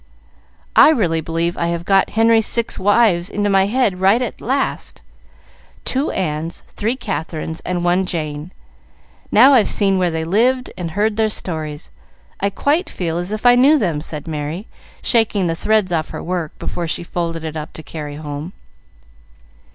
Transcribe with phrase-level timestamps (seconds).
[0.75, 5.03] "I really believe I have got Henry's six wives into my head right at last.
[5.85, 8.51] Two Annes, three Katherines, and one Jane.
[9.31, 11.91] Now I've seen where they lived and heard their stories,
[12.39, 14.65] I quite feel as if I knew them," said Merry,
[15.03, 18.53] shaking the threads off her work before she folded it up to carry home.